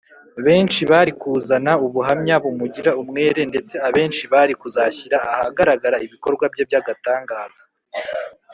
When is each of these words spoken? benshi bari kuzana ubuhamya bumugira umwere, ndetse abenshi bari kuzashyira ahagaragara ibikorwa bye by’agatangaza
benshi 0.45 0.79
bari 0.91 1.11
kuzana 1.21 1.71
ubuhamya 1.85 2.35
bumugira 2.43 2.91
umwere, 3.01 3.41
ndetse 3.51 3.73
abenshi 3.87 4.23
bari 4.33 4.53
kuzashyira 4.61 5.17
ahagaragara 5.33 5.97
ibikorwa 6.05 6.45
bye 6.53 6.63
by’agatangaza 6.69 7.63